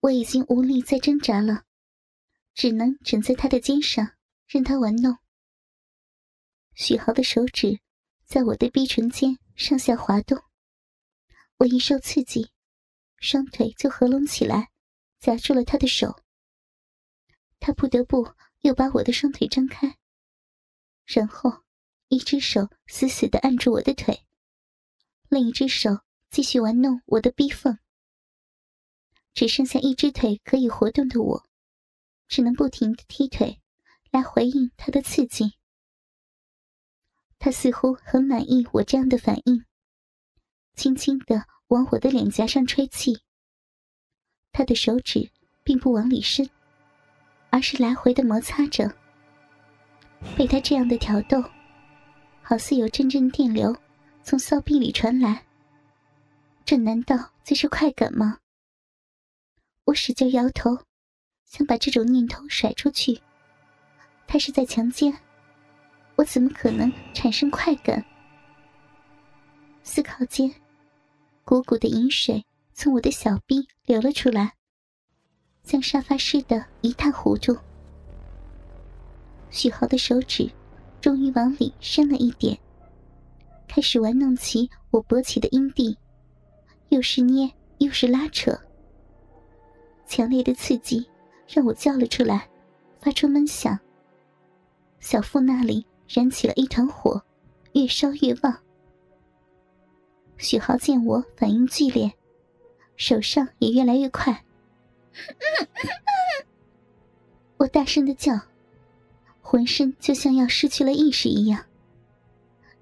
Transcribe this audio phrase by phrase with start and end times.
[0.00, 1.64] 我已经无力再挣扎了，
[2.54, 4.12] 只能枕在他的肩上，
[4.46, 5.18] 任他玩弄。
[6.74, 7.80] 许豪的手指
[8.24, 10.40] 在我的逼唇间上下滑动，
[11.56, 12.52] 我一受刺激，
[13.18, 14.70] 双腿就合拢起来，
[15.18, 16.22] 夹住了他的手。
[17.58, 19.98] 他不得不又把我的双腿张开，
[21.04, 21.64] 然后
[22.06, 24.24] 一只手死死的按住我的腿，
[25.28, 27.80] 另一只手继续玩弄我的逼缝。
[29.38, 31.46] 只剩下一只腿可以活动的我，
[32.26, 33.60] 只能不停的踢腿，
[34.10, 35.52] 来回应他的刺激。
[37.38, 39.64] 他似乎很满意我这样的反应，
[40.74, 43.20] 轻轻的往我的脸颊上吹气。
[44.50, 45.30] 他的手指
[45.62, 46.50] 并不往里伸，
[47.50, 48.92] 而是来回的摩擦着。
[50.36, 51.40] 被他这样的挑逗，
[52.42, 53.76] 好似有阵阵电流
[54.24, 55.46] 从骚逼里传来。
[56.64, 58.38] 这难道就是快感吗？
[59.88, 60.76] 我使劲摇头，
[61.46, 63.18] 想把这种念头甩出去。
[64.26, 65.16] 他是在强奸，
[66.16, 68.04] 我怎么可能产生快感？
[69.82, 70.54] 思考间，
[71.42, 74.52] 鼓鼓的饮水从我的小臂流了出来，
[75.62, 77.56] 将沙发湿的一塌糊涂。
[79.48, 80.50] 许豪的手指
[81.00, 82.58] 终于往里伸了一点，
[83.66, 85.96] 开始玩弄起我勃起的阴蒂，
[86.90, 88.54] 又是捏又是拉扯。
[90.08, 91.06] 强烈的刺激
[91.46, 92.48] 让我叫了出来，
[92.98, 93.78] 发出闷响。
[94.98, 97.22] 小腹那里燃起了一团火，
[97.74, 98.58] 越烧越旺。
[100.38, 102.12] 许豪见我反应剧烈，
[102.96, 104.44] 手上也越来越快。
[107.58, 108.40] 我大声的叫，
[109.42, 111.66] 浑身就像要失去了意识一样。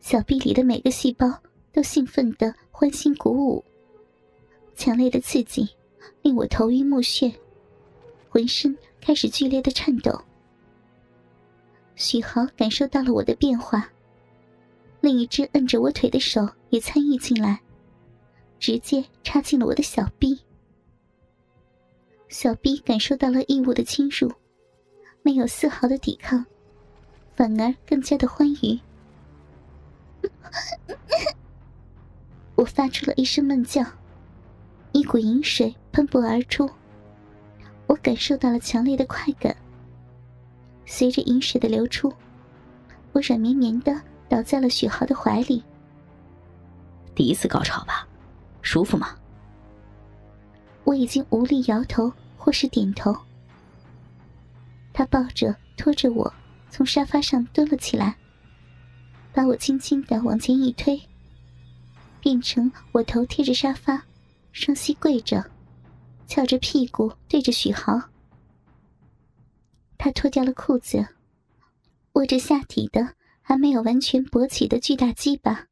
[0.00, 3.64] 小臂里的每个细胞都兴奋的欢欣鼓舞，
[4.76, 5.75] 强烈的刺激。
[6.22, 7.32] 令我头晕目眩，
[8.28, 10.20] 浑身开始剧烈的颤抖。
[11.94, 13.90] 许豪感受到了我的变化，
[15.00, 17.60] 另一只摁着我腿的手也参与进来，
[18.58, 20.38] 直接插进了我的小臂。
[22.28, 24.30] 小臂感受到了异物的侵入，
[25.22, 26.44] 没有丝毫的抵抗，
[27.34, 28.80] 反而更加的欢愉。
[32.56, 33.84] 我发出了一声闷叫。
[34.96, 36.66] 一股饮水喷薄而出，
[37.86, 39.54] 我感受到了强烈的快感。
[40.86, 42.10] 随着饮水的流出，
[43.12, 45.62] 我软绵绵的倒在了许豪的怀里。
[47.14, 48.08] 第一次高潮吧，
[48.62, 49.14] 舒服吗？
[50.84, 53.14] 我已经无力摇头或是点头。
[54.94, 56.32] 他抱着拖着我
[56.70, 58.16] 从沙发上蹲了起来，
[59.34, 60.98] 把我轻轻的往前一推，
[62.18, 64.02] 变成我头贴着沙发。
[64.56, 65.44] 双膝跪着，
[66.26, 68.00] 翘着屁股对着许豪。
[69.98, 71.06] 他脱掉了裤子，
[72.14, 73.06] 握着下体的
[73.42, 75.66] 还没有完全勃起的巨大鸡巴，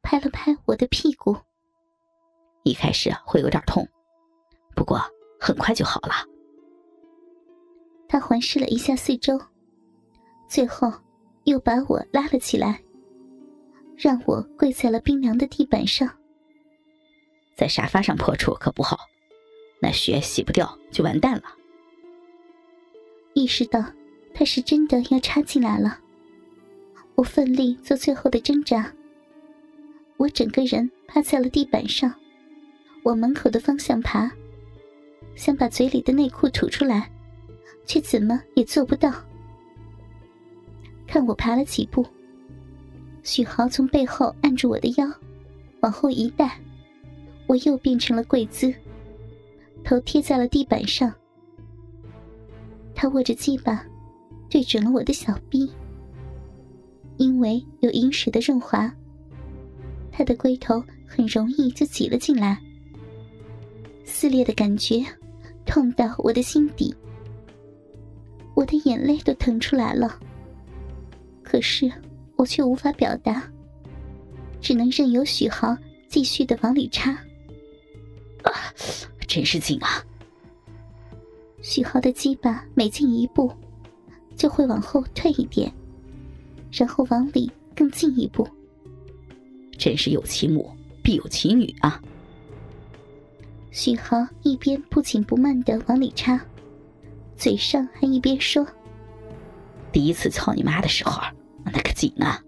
[0.00, 1.36] 拍了拍我的屁股。
[2.62, 3.86] 一开始会有点痛，
[4.74, 4.98] 不过
[5.38, 6.14] 很快就好了。
[8.08, 9.38] 他环视了一下四周，
[10.48, 10.90] 最后
[11.44, 12.82] 又把我拉了起来，
[13.94, 16.08] 让我跪在了冰凉的地板上。
[17.54, 18.98] 在沙发上破处可不好，
[19.80, 21.44] 那血洗不掉就完蛋了。
[23.34, 23.84] 意识到
[24.34, 26.00] 他是真的要插进来了，
[27.14, 28.92] 我奋力做最后的挣扎。
[30.16, 32.14] 我整个人趴在了地板上，
[33.02, 34.30] 往门口的方向爬，
[35.34, 37.10] 想把嘴里的内裤吐出来，
[37.86, 39.12] 却怎么也做不到。
[41.06, 42.06] 看我爬了几步，
[43.22, 45.10] 许豪从背后按住我的腰，
[45.80, 46.58] 往后一带。
[47.52, 48.72] 我又变成了跪姿，
[49.84, 51.12] 头贴在了地板上。
[52.94, 53.84] 他握着鸡巴，
[54.48, 55.70] 对准了我的小臂。
[57.18, 58.90] 因为有饮水的润滑，
[60.10, 62.58] 他的龟头很容易就挤了进来。
[64.02, 65.04] 撕裂的感觉，
[65.66, 66.94] 痛到我的心底。
[68.54, 70.18] 我的眼泪都疼出来了，
[71.42, 71.92] 可是
[72.36, 73.46] 我却无法表达，
[74.58, 75.76] 只能任由许豪
[76.08, 77.14] 继续的往里插。
[78.50, 78.74] 啊，
[79.26, 80.04] 真是紧啊！
[81.60, 83.52] 许豪的鸡巴每进一步，
[84.36, 85.72] 就会往后退一点，
[86.72, 88.46] 然后往里更进一步。
[89.78, 90.70] 真是有其母
[91.02, 92.02] 必有其女啊！
[93.70, 96.40] 许豪一边不紧不慢的往里插，
[97.36, 98.66] 嘴上还一边说
[99.92, 101.22] ：“第一次操你妈的时候，
[101.64, 102.42] 那个紧啊，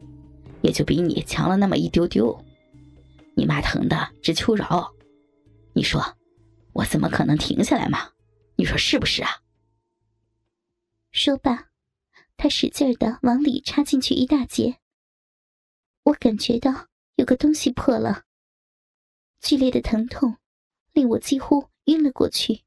[0.61, 2.37] 也就比你强了那么一丢丢。
[3.35, 4.91] 你妈疼的直求饶。”
[5.75, 6.17] 你说，
[6.73, 8.12] 我怎么可能停下来嘛？
[8.56, 9.43] 你说是不是啊？
[11.11, 11.71] 说罢，
[12.37, 14.81] 他使劲的往里插进去一大截。
[16.05, 18.25] 我感觉到有个东西破了，
[19.41, 20.38] 剧烈的疼痛
[20.93, 22.65] 令我几乎晕了过去。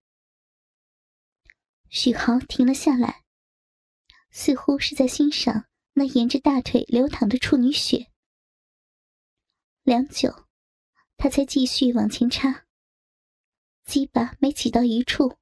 [1.90, 3.24] 许豪停了下来，
[4.32, 8.12] 似乎是在欣赏那沿着大腿流淌的处女血。
[9.84, 10.46] 良久，
[11.16, 12.67] 他才继续往前插。
[13.88, 15.38] 鸡巴没挤到一处，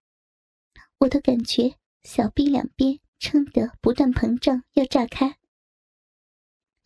[0.99, 5.39] 我都感觉小臂两边撑得不断膨胀，要炸开。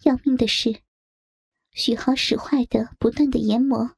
[0.03, 0.81] 要命的是，
[1.71, 3.97] 许豪使坏的不断的研磨，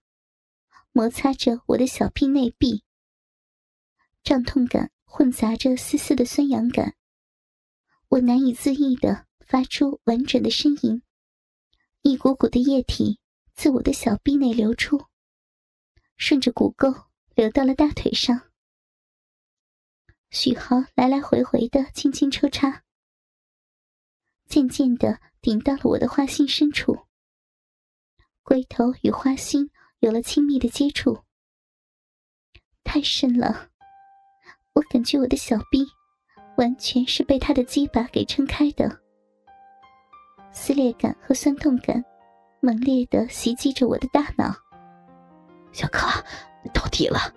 [0.91, 2.83] 摩擦着我的小臂内壁，
[4.23, 6.95] 胀痛感混杂着丝丝的酸痒感，
[8.07, 11.03] 我难以自抑的发出婉转的呻吟，
[12.01, 13.19] 一股股的液体
[13.53, 15.05] 自我的小臂内流出，
[16.17, 17.10] 顺着骨沟。
[17.33, 18.51] 流到了大腿上，
[20.29, 22.83] 许豪来来回回的轻轻抽插，
[24.47, 27.07] 渐渐的顶到了我的花心深处。
[28.43, 31.23] 龟头与花心有了亲密的接触，
[32.83, 33.69] 太深了，
[34.73, 35.85] 我感觉我的小臂
[36.57, 39.01] 完全是被他的鸡巴给撑开的，
[40.51, 42.03] 撕裂感和酸痛感
[42.59, 44.53] 猛烈的袭击着我的大脑，
[45.71, 46.09] 小可。
[46.91, 47.33] 到底了。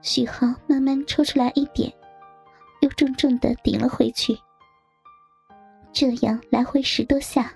[0.00, 1.92] 许浩慢慢抽出来一点，
[2.80, 4.38] 又重重的顶了回去。
[5.92, 7.52] 这样来回十多下，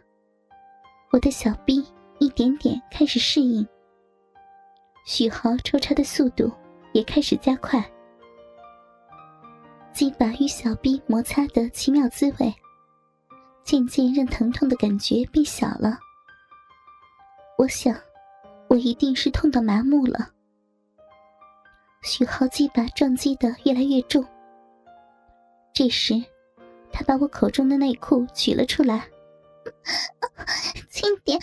[1.10, 1.82] 我的小臂
[2.18, 3.66] 一点点开始适应。
[5.06, 6.52] 许豪抽插的速度
[6.92, 7.82] 也开始加快。
[9.92, 12.54] 鸡巴与小臂摩擦的奇妙滋味，
[13.64, 15.98] 渐渐让疼痛的感觉变小了。
[17.56, 17.96] 我想。
[18.68, 20.30] 我一定是痛到麻木了。
[22.02, 24.24] 许浩鸡巴撞击的越来越重。
[25.72, 26.14] 这时，
[26.92, 29.08] 他把我口中的内裤取了出来，
[30.90, 31.38] 轻点。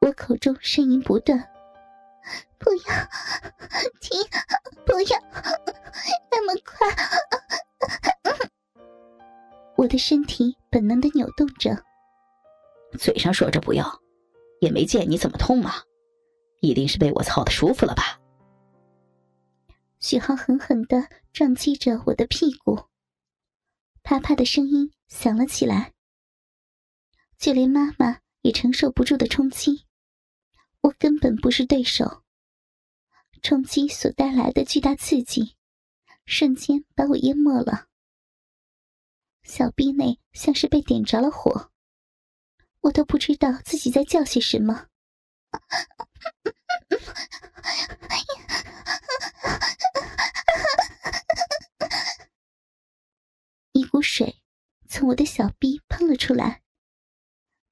[0.00, 1.38] 我口中呻吟不断，
[2.58, 2.80] 不要
[4.00, 4.20] 停，
[4.84, 5.18] 不要
[6.30, 6.88] 那么快。
[9.76, 11.76] 我的身体本能的扭动着，
[12.98, 14.01] 嘴上说着不要。
[14.62, 15.82] 也没见你怎么痛嘛，
[16.60, 18.20] 一定是被我操的舒服了吧？
[19.98, 22.84] 许浩狠狠的撞击着我的屁股，
[24.04, 25.92] 啪啪的声音响了起来。
[27.36, 29.84] 就连妈妈也承受不住的冲击，
[30.80, 32.22] 我根本不是对手。
[33.42, 35.56] 冲击所带来的巨大刺激，
[36.24, 37.88] 瞬间把我淹没了。
[39.42, 41.71] 小臂内像是被点着了火。
[42.82, 44.88] 我都不知道自己在叫些什么，
[53.70, 54.42] 一股水
[54.88, 56.62] 从我的小臂喷了出来，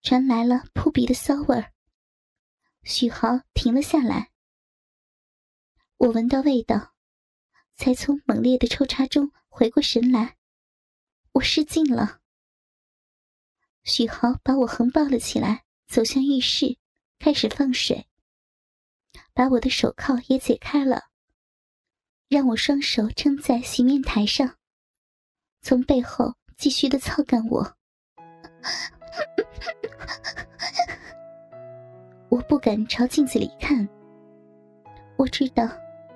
[0.00, 1.72] 传来了扑鼻的骚味儿。
[2.84, 4.30] 许豪停了下来，
[5.96, 6.94] 我闻到味道，
[7.76, 10.36] 才从猛烈的抽插中回过神来，
[11.32, 12.19] 我失禁了。
[13.90, 16.78] 许豪把我横抱了起来，走向浴室，
[17.18, 18.06] 开始放水，
[19.34, 21.06] 把我的手铐也解开了，
[22.28, 24.54] 让我双手撑在洗面台上，
[25.60, 27.76] 从背后继续的操干我。
[32.28, 33.88] 我不敢朝镜子里看，
[35.16, 35.68] 我知道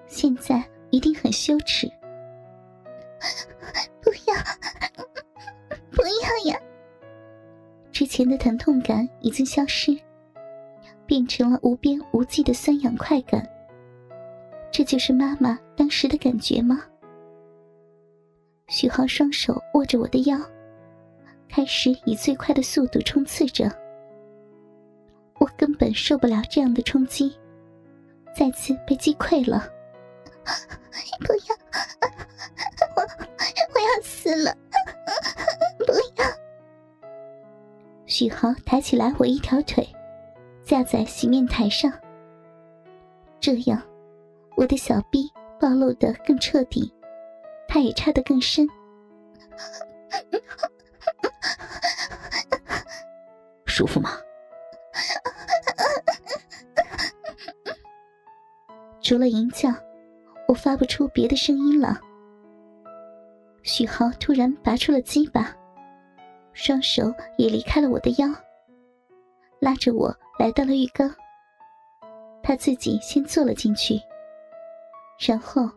[0.07, 0.63] 现在
[0.93, 1.89] 一定很羞耻。
[4.01, 4.35] 不要，
[5.91, 6.61] 不要呀！
[7.95, 9.97] 之前的疼痛感已经消失，
[11.07, 13.49] 变成了无边无际的酸痒快感。
[14.73, 16.83] 这就是妈妈当时的感觉吗？
[18.67, 20.37] 许浩双手握着我的腰，
[21.49, 23.71] 开始以最快的速度冲刺着。
[25.39, 27.39] 我根本受不了这样的冲击，
[28.37, 29.71] 再次被击溃了。
[31.25, 31.55] 不要，
[32.97, 34.53] 我我要死了！
[38.17, 39.85] 许豪抬起来我一条腿，
[40.63, 41.93] 架在洗面台上。
[43.41, 43.83] 这样，
[44.57, 45.29] 我的小臂
[45.59, 46.95] 暴露的更彻底，
[47.67, 48.69] 他也插得更深。
[53.67, 54.11] 舒服吗？
[59.03, 59.71] 除了吟叫，
[60.47, 62.01] 我发不出别的声音了。
[63.65, 65.53] 许豪突然拔出了鸡巴。
[66.65, 68.27] 双手也离开了我的腰，
[69.61, 71.15] 拉着我来到了浴缸。
[72.43, 74.01] 他自己先坐了进去，
[75.29, 75.69] 然后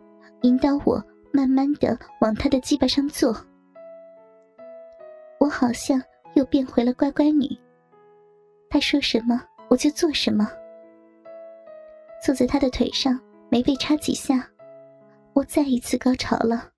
[0.44, 1.04] 引导我
[1.34, 3.36] 慢慢的往他的鸡巴上坐。
[5.42, 6.02] 我好像
[6.36, 7.50] 又变回了乖乖女，
[8.70, 10.50] 他说什么我就做什么。
[12.24, 14.50] 坐在他的腿上，没被插几下，
[15.34, 16.70] 我再一次高潮了。